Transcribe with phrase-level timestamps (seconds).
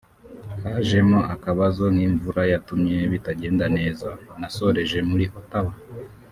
[0.63, 4.07] hajemo akabazo k’imvura yatumye bitagenda neza[…]
[4.39, 5.73] Nasoreje muri Ottawa